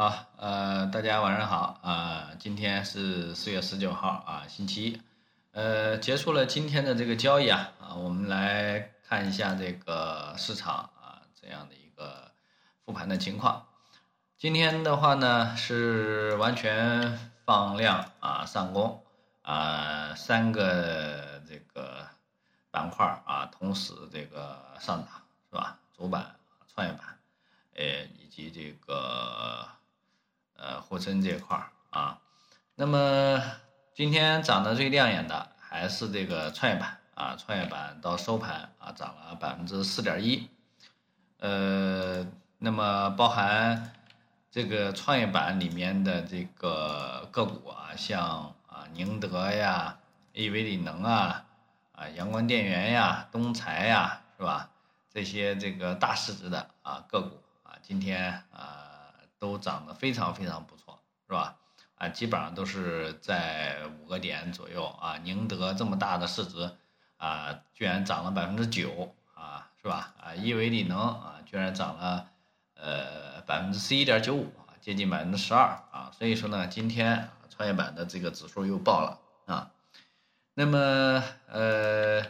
[0.00, 5.02] 好，呃，大家晚上好啊、今天是四月十九号啊，星期一，
[5.52, 12.32] 呃，结束了今天的这个交易啊，啊，我们来看一下这个市场啊这样的一个
[12.82, 13.66] 复盘的情况。
[14.38, 19.04] 今天的话呢是完全放量啊上攻
[19.42, 22.08] 啊，三个这个
[22.70, 25.08] 板块啊同时这个上涨
[25.50, 25.78] 是吧？
[25.94, 26.36] 主板、
[26.74, 27.18] 创业板，
[27.74, 27.84] 呃，
[28.18, 29.68] 以及这个
[30.60, 32.18] 呃沪深这块儿啊。
[32.74, 33.42] 那么
[33.94, 40.48] 今天涨得最亮眼的还是这个创业板啊，创业板到收盘啊涨了百分之四点一，
[41.38, 42.26] 呃，
[42.58, 43.92] 那么包含
[44.50, 49.98] 这个创业板里面的这个个股啊，像啊宁德呀、
[50.34, 51.44] A、V 理能啊、
[51.92, 54.70] 啊阳光电源呀、东财呀，是吧？
[55.12, 58.79] 这些这个大市值的啊个股啊，今天啊
[59.40, 61.56] 都涨得非常非常不错，是吧？
[61.96, 65.16] 啊，基本上都是在五个点左右啊。
[65.18, 66.70] 宁德这么大的市值
[67.16, 70.14] 啊，居然涨了百分之九啊，是吧？
[70.22, 72.30] 啊，亿维锂能啊，居然涨了
[72.74, 76.10] 呃百分之十一点九五啊，接近百分之十二啊。
[76.16, 79.70] 所以说呢，今天创业板的这个指数又爆了啊。
[80.54, 82.22] 那么呃，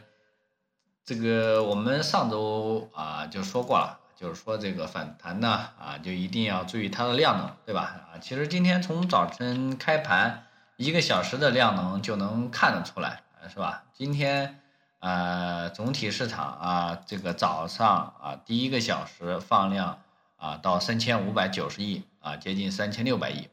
[1.04, 8.04] 这个我们上周啊就说过了，就是说这个反弹呢啊，就一定要注意它的量能，对吧？
[8.12, 10.44] 啊，其实今天从早晨开盘
[10.76, 13.82] 一个小时的量能就能看得出来，是吧？
[13.94, 14.60] 今天
[14.98, 20.02] 呃总体市场啊，这个早上啊第一个小时放量
[20.36, 23.48] 啊到三千五百九十亿啊，接近三千六百亿，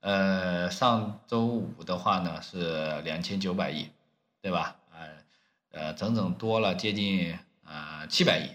[0.00, 3.90] 呃上周五的话呢是两千九百亿，
[4.42, 4.76] 对吧？
[4.90, 5.08] 啊
[5.70, 8.50] 呃整整多了接近啊七百亿。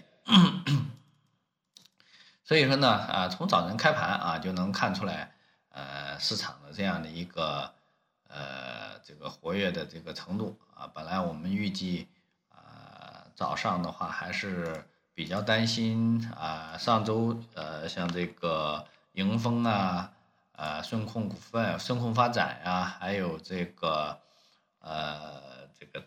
[2.48, 5.34] 所以说呢，啊，从早晨开盘啊就能看出来，
[5.68, 7.70] 呃，市场的这样的一个
[8.26, 10.90] 呃这个活跃的这个程度啊。
[10.94, 12.08] 本来我们预计
[12.48, 14.82] 啊早上的话还是
[15.12, 18.82] 比较担心啊，上周呃像这个
[19.12, 20.10] 盈丰啊、
[20.52, 24.18] 呃顺控股份、顺控发展呀、还有这个
[24.78, 26.02] 呃这个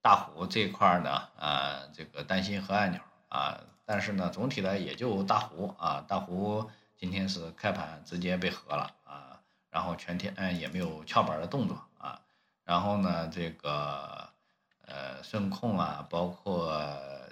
[0.00, 3.00] 大湖这块儿呢，啊这个担心核按钮
[3.32, 3.60] 啊。
[3.84, 12.20] 但是呢，总体呢也就大湖啊，大湖今天是开盘直接被合了啊，然后全天嗯也没有翘板的动作啊，
[12.64, 14.28] 然后呢这个
[14.86, 16.80] 呃顺控啊，包括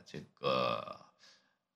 [0.05, 0.99] 这个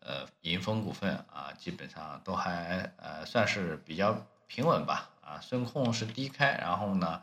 [0.00, 4.16] 呃银丰股份啊，基本上都还呃算是比较
[4.48, 7.22] 平稳吧啊，顺控是低开，然后呢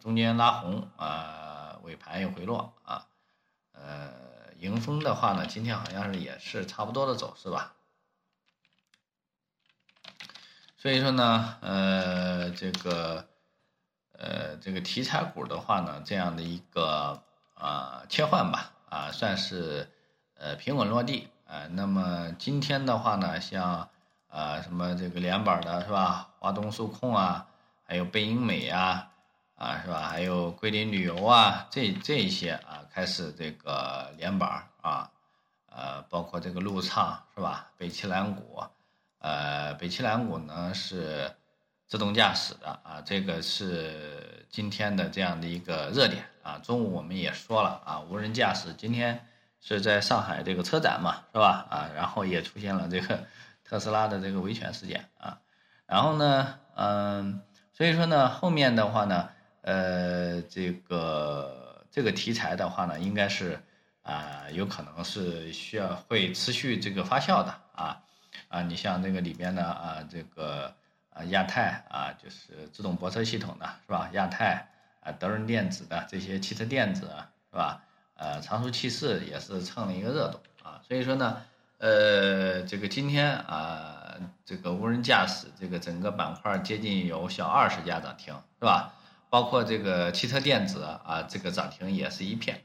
[0.00, 3.06] 中间拉红啊，尾盘又回落啊，
[3.72, 4.31] 呃。
[4.62, 7.74] 迎风的话呢，今天好像是也是差不多的走势吧。
[10.76, 13.28] 所以说呢，呃，这个，
[14.12, 17.20] 呃，这个题材股的话呢，这样的一个
[17.54, 19.90] 啊切换吧，啊，算是
[20.34, 21.66] 呃平稳落地啊。
[21.72, 23.88] 那么今天的话呢，像
[24.28, 27.48] 啊什么这个连板的是吧，华东数控啊，
[27.82, 29.11] 还有贝英美啊。
[29.62, 30.08] 啊，是吧？
[30.08, 35.08] 还有桂林旅游啊，这这一些啊，开始这个连板啊，
[35.70, 37.70] 呃，包括这个路畅是吧？
[37.78, 38.60] 北汽蓝谷，
[39.20, 41.32] 呃，北汽蓝谷呢是
[41.86, 46.58] 自动驾驶的啊，这个是今天的这样的一个热点啊。
[46.58, 49.24] 中午我们也说了啊，无人驾驶今天
[49.60, 51.66] 是在上海这个车展嘛，是吧？
[51.70, 53.24] 啊，然后也出现了这个
[53.62, 55.38] 特斯拉的这个维权事件啊，
[55.86, 57.40] 然后呢，嗯，
[57.72, 59.28] 所以说呢，后面的话呢。
[59.62, 63.58] 呃，这个这个题材的话呢，应该是
[64.02, 68.02] 啊，有可能是需要会持续这个发酵的啊
[68.48, 70.74] 啊，你像这个里边的啊，这个
[71.10, 74.10] 啊亚太啊，就是自动泊车系统的是吧？
[74.12, 74.68] 亚太
[75.00, 77.08] 啊，德润电子的这些汽车电子
[77.50, 77.82] 是吧？
[78.14, 81.42] 呃，长途汽士也是蹭了一个热度啊，所以说呢，
[81.78, 88.92] 呃，这个今天啊，这个无人驾驶这个整个板块接近有小二十家涨停是吧？
[89.32, 92.60] 包括这个汽车电子啊，这个涨停也是一片，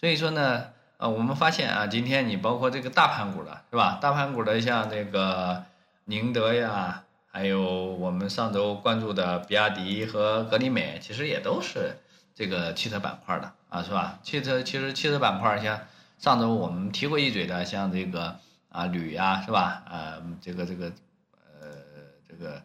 [0.00, 3.98] 所以说呢，呃，我们发现啊，今天你包括这个大盘股的是吧？
[4.00, 5.66] 大盘股的像这个
[6.06, 11.98] 宁德呀，还有我们上周关注的比亚迪和格力美，其实也都是
[12.34, 14.18] 这个汽车板块的啊，是吧？
[14.22, 15.78] 汽车其实汽车板块像
[16.18, 18.34] 上周我们提过一嘴的，像这个
[18.70, 19.82] 啊铝呀，是吧？
[19.86, 20.86] 啊，这个这个
[21.60, 21.68] 呃
[22.26, 22.62] 这个。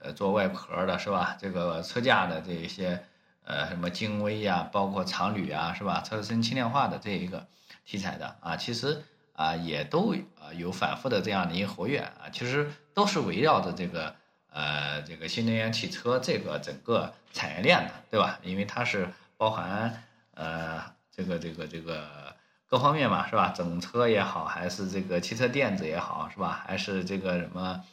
[0.00, 1.36] 呃，做外壳的是吧？
[1.38, 3.04] 这个车架的这一些，
[3.44, 6.00] 呃，什么精微呀，包括长铝啊，是吧？
[6.00, 7.46] 车身轻量化的这一个
[7.84, 9.04] 题材的啊，其实
[9.34, 14.14] 啊，也都啊有反复的这样的一个活跃啊，其实都是围绕着这个
[14.50, 18.38] 呃这个新能源汽车这个整个产业链的，对吧？
[18.42, 20.02] 因为它是包含
[20.34, 20.82] 呃
[21.14, 22.34] 这个这个这个
[22.66, 23.52] 各方面嘛，是吧？
[23.54, 26.64] 整车也好，还是这个汽车电子也好，是吧？
[26.66, 27.84] 还是这个什么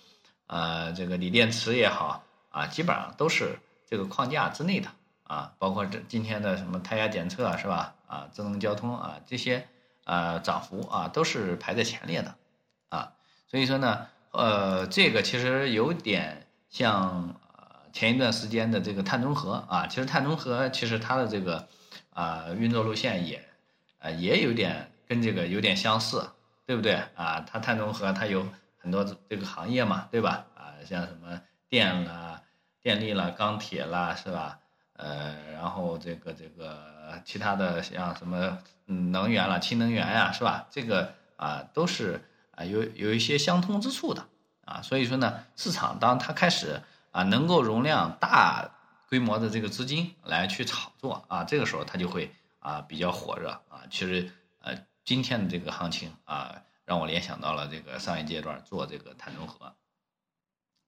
[0.47, 4.89] 呃这个锂电池也好啊，基本上都是这个框架之内的
[5.23, 7.95] 啊，包括这今天的什么胎压检测是吧？
[8.07, 9.67] 啊，智能交通啊这些
[10.03, 12.35] 啊涨幅啊都是排在前列的
[12.89, 13.13] 啊，
[13.47, 14.07] 所以说呢。
[14.31, 17.33] 呃，这个其实有点像
[17.91, 21.67] 前一段时间的这个碳中和啊，其实碳中和其实它的这个
[22.13, 23.43] 啊运作路线也
[23.97, 26.29] 啊也有点跟这个有点相似，
[26.67, 27.43] 对不对啊？
[27.49, 28.45] 它碳中和它有
[28.77, 30.45] 很多这个行业嘛，对吧？
[30.55, 32.41] 啊，像什么电啦、
[32.81, 34.59] 电力啦、钢铁啦，是吧？
[34.93, 40.67] 呃，然后这个这个其他的像什么能源啦、氢能源呀，是吧？
[40.69, 42.23] 这个啊都是。
[42.57, 44.25] 啊，有有一些相通之处的
[44.65, 46.81] 啊，所以说呢，市场当它开始
[47.11, 48.71] 啊能够容量大
[49.09, 53.85] 规模的这个资金来去炒作啊，这个时候它就会啊比较火热啊。
[53.91, 54.73] 其实呃
[55.05, 59.75] 今天的这个行情啊，让我联想到了这个上一阶段做这个碳中和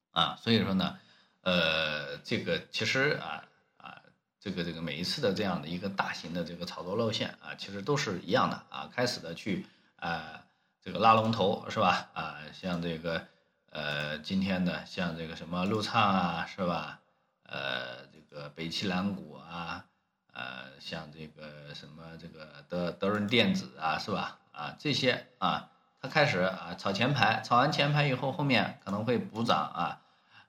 [0.10, 0.98] 啊，所以说呢，
[1.42, 3.44] 呃这个其实啊
[3.78, 4.02] 啊
[4.40, 9.68] 这个这个每一次的这样的一个大型的这个炒作路线啊，其实都是一样的啊，开始的去
[9.98, 10.44] 啊。
[10.82, 12.10] 这个拉龙头是吧？
[12.14, 13.28] 啊，像这个，
[13.70, 17.02] 呃，今天的像这个什么陆畅啊，是吧？
[17.44, 19.86] 呃，这个北汽蓝谷啊，
[20.32, 24.40] 呃，像这个什么这个德德润电子啊，是吧？
[24.54, 25.70] 啊，这些啊，
[26.02, 30.02] 他开始啊炒前排，炒完前排以后，后面可能会补涨啊，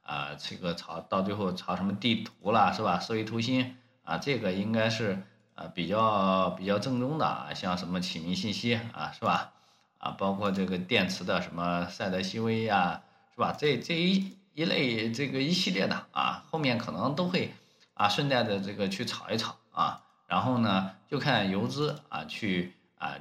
[0.02, 3.00] 啊，这个炒到最后炒什么地图啦，是吧？
[3.00, 5.22] 思维图新啊，这个应该是
[5.54, 9.52] 啊比较比较正宗的啊，像什么启明信息啊，是吧？
[9.98, 13.02] 啊，包括这个电池的什么赛德西威呀，
[13.34, 13.52] 是吧？
[13.58, 17.52] 这这一一类这个一系列的啊，后面可能都会
[17.94, 23.16] 啊顺带着这个去炒一炒啊，然后呢就看游资啊去啊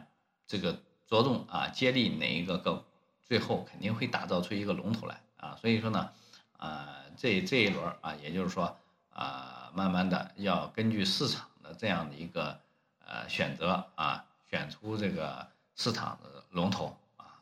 [0.48, 0.80] 这个
[1.10, 2.84] 着重啊接力哪一个更，
[3.24, 5.58] 最后肯定会打造出一个龙头来啊。
[5.60, 6.12] 所以说呢，
[6.58, 8.78] 啊这这一轮啊，也就是说
[9.10, 12.60] 啊，慢慢的要根据市场的这样的一个
[13.06, 15.48] 呃选择啊，选出这个。
[15.82, 17.40] 市场的龙头啊，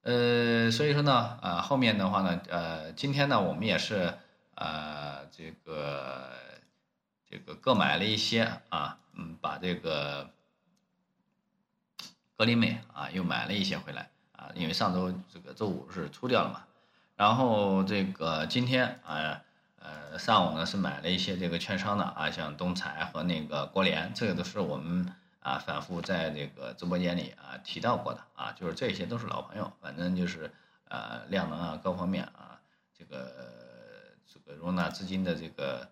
[0.00, 4.16] 呃，所以说呢，啊，后面的话呢，呃，今天呢，我们也是，
[4.54, 6.30] 呃，这个
[7.28, 10.30] 这个各买了一些啊，嗯，把这个
[12.40, 16.62] 格林美啊，又买了一些回来啊，因为上周这个周五是出掉了嘛，
[17.14, 19.42] 然后这个今天啊，
[19.78, 25.14] 呃，上午呢是买了一些这个券商的啊，像东财和那个国联，这个都是我们。
[25.40, 30.50] 啊，反复在这个直播间里啊提到过的啊，就是这些都是老朋友，反正就是
[30.88, 32.58] 呃量能啊各方面啊，
[32.98, 33.34] 这个
[34.26, 35.88] 这个容纳资金的这个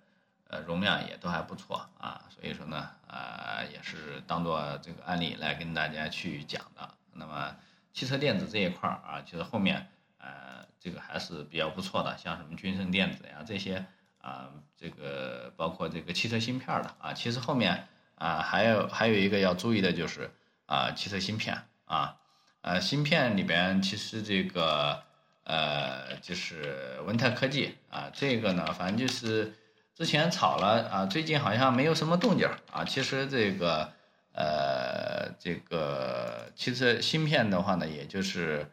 [0.49, 6.95] 呃容量也都还不错啊，所以说呢呃也是当做这个案例来跟大家去讲的。
[7.12, 7.56] 那么
[7.93, 13.87] 汽车电子这一块儿啊，其实后面呃这个还是比较不错的，像什么君盛电子呀这些
[14.21, 17.89] 啊，这个包括这个汽车芯片的啊，其实后面。
[18.21, 20.29] 啊，还有还有一个要注意的就是
[20.67, 22.17] 啊，汽车芯片啊，
[22.62, 25.05] 呃，芯片里边其实这个
[25.45, 29.55] 呃，就是文泰科技啊，这个呢，反正就是
[29.99, 32.85] 之前炒了啊，最近好像没有什么动静啊。
[32.85, 33.93] 其实这个
[34.33, 38.64] 呃，这个汽车芯片的话呢，也就是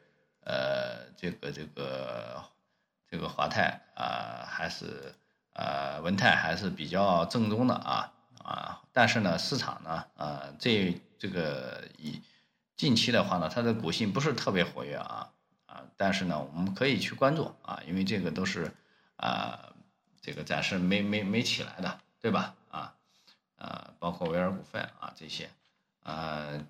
[0.42, 2.44] 呃，这个这个
[3.10, 5.16] 这个华泰啊，还是
[5.54, 8.14] 呃文泰还是比较正宗的啊。
[8.44, 12.22] 啊，但是呢，市场呢，呃，这这个以
[12.78, 15.32] 近期的话呢，它的股性不是特别活跃啊，
[15.66, 18.72] 啊，但是呢，我们可以去关注啊，因为这个都是
[19.16, 19.74] 啊，
[20.26, 22.56] 这个暂时没没没起来的，对吧？
[22.72, 22.94] 啊，
[23.58, 25.50] 呃，包括维尔股份啊这些，
[26.02, 26.66] 呃，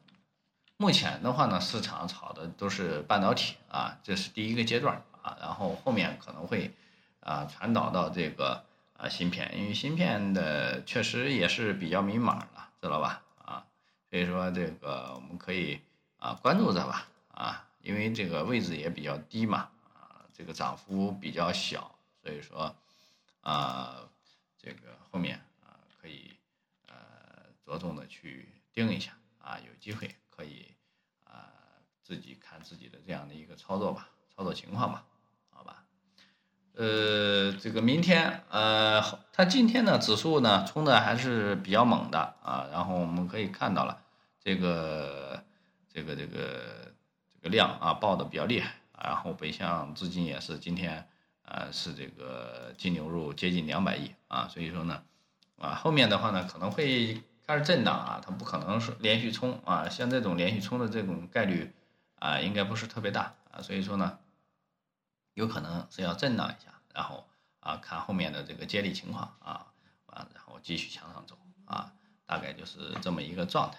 [0.75, 6.74] 目前的话呢，市场炒的都是半导体啊，这是第一个阶段啊，然后后面可能会
[7.21, 8.65] 啊传导到这个。
[8.97, 13.21] 啊，芯片，因为芯片的确实也是比较迷茫了，知道吧？
[13.43, 13.65] 啊，
[14.09, 15.81] 所以说这个我们可以
[16.17, 21.93] 啊关注着吧，啊，因为这个位置也比较低嘛，啊，这个涨幅比较小，
[22.24, 22.74] 所以说
[23.45, 24.09] 啊，
[24.57, 26.31] 这个后面啊可以
[26.87, 26.95] 呃
[27.63, 30.73] 着重的去盯一下，啊，有机会可以
[31.23, 31.53] 啊
[32.01, 35.05] 自己看自己的这样的一个操作吧，操作情况吧。
[35.51, 35.85] 好吧
[36.73, 38.99] 呃，这个明天，呃，
[39.31, 44.03] 它今天呢，指数呢冲的还是比较猛的啊，然后我们可以看到了，
[44.39, 45.45] 这个，
[45.87, 46.93] 这个，这个，
[47.31, 51.07] 这个量啊爆的比较厉害，然后北向资金也是今天
[51.45, 55.03] 啊是这个净流入接近两百亿啊，所以说呢，
[55.57, 61.73] 啊后面的话呢可能会开始震荡啊，它不可能是连续冲啊，像这种连续冲的这种概率
[62.19, 64.17] 啊应该不是特别大啊，所以说呢，
[65.33, 67.27] 有可能是要震荡一下，然后
[67.59, 69.67] 啊看后面的这个接力情况啊，
[70.07, 71.91] 啊然后继续向上走啊，
[72.25, 73.77] 大概就是这么一个状态，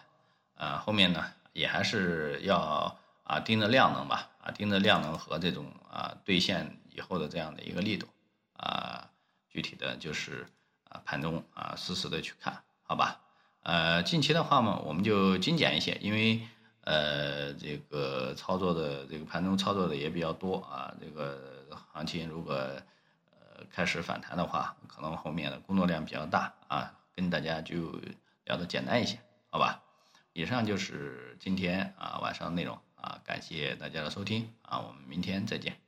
[0.54, 2.96] 啊后面呢也还是要。
[3.28, 8.08] 啊，盯着量能吧，啊，盯着量能和这种啊兑现以后的这样的一个力度，
[8.54, 9.10] 啊，
[9.48, 10.46] 具体的就是
[10.88, 13.20] 啊盘中啊实时的去看，好吧？
[13.62, 16.40] 呃，近期的话嘛，我们就精简一些，因为
[16.80, 28.00] 呃这个操作的这个盘中操作的也比较多啊，这个行情如果呃开始反弹的话，可能后面的工作量比较大啊，跟大家就
[28.44, 29.18] 聊的简单一些，
[29.50, 29.82] 好吧？
[30.32, 32.78] 以上就是今天啊晚上的内容。
[32.96, 35.85] 啊，感谢大家的收听啊，我们明天再见。